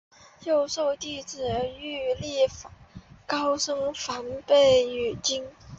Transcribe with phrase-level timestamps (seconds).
[0.45, 1.47] 又授弟子
[1.79, 2.47] 觅历
[3.27, 5.45] 高声梵呗于今。